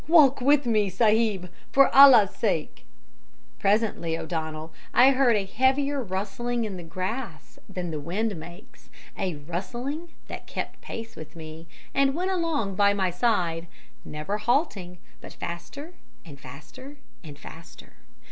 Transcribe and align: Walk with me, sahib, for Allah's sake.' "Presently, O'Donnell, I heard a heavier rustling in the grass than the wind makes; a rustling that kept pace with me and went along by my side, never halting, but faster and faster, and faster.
Walk 0.07 0.41
with 0.41 0.65
me, 0.65 0.89
sahib, 0.89 1.47
for 1.71 1.93
Allah's 1.95 2.31
sake.' 2.33 2.87
"Presently, 3.59 4.17
O'Donnell, 4.17 4.73
I 4.95 5.11
heard 5.11 5.35
a 5.35 5.45
heavier 5.45 6.01
rustling 6.01 6.65
in 6.65 6.75
the 6.75 6.81
grass 6.81 7.59
than 7.69 7.91
the 7.91 7.99
wind 7.99 8.35
makes; 8.35 8.89
a 9.15 9.35
rustling 9.35 10.09
that 10.27 10.47
kept 10.47 10.81
pace 10.81 11.15
with 11.15 11.35
me 11.35 11.67
and 11.93 12.15
went 12.15 12.31
along 12.31 12.73
by 12.73 12.95
my 12.95 13.11
side, 13.11 13.67
never 14.03 14.39
halting, 14.39 14.97
but 15.21 15.33
faster 15.33 15.93
and 16.25 16.39
faster, 16.39 16.97
and 17.23 17.37
faster. 17.37 17.93